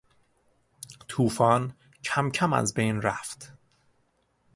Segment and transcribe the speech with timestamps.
[1.07, 3.53] توفان کمکم از بین رفت.